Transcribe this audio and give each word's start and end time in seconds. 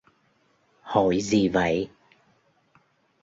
Hội 0.83 1.21
gì 1.21 1.49
vậy 1.49 1.89